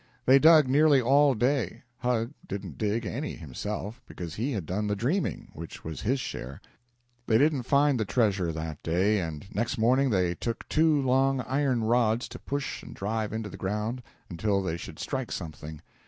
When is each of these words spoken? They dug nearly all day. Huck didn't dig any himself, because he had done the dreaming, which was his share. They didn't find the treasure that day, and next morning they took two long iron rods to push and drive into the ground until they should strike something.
They 0.25 0.39
dug 0.39 0.67
nearly 0.67 0.99
all 0.99 1.35
day. 1.35 1.83
Huck 1.99 2.29
didn't 2.47 2.79
dig 2.79 3.05
any 3.05 3.35
himself, 3.35 4.01
because 4.07 4.33
he 4.33 4.53
had 4.53 4.65
done 4.65 4.87
the 4.87 4.95
dreaming, 4.95 5.49
which 5.53 5.83
was 5.83 6.01
his 6.01 6.19
share. 6.19 6.59
They 7.27 7.37
didn't 7.37 7.67
find 7.69 7.99
the 7.99 8.03
treasure 8.05 8.51
that 8.51 8.81
day, 8.81 9.19
and 9.19 9.45
next 9.53 9.77
morning 9.77 10.09
they 10.09 10.33
took 10.33 10.67
two 10.67 10.99
long 10.99 11.41
iron 11.41 11.83
rods 11.83 12.27
to 12.29 12.39
push 12.39 12.81
and 12.81 12.95
drive 12.95 13.31
into 13.31 13.47
the 13.49 13.57
ground 13.57 14.01
until 14.27 14.63
they 14.63 14.75
should 14.75 14.97
strike 14.97 15.31
something. 15.31 15.81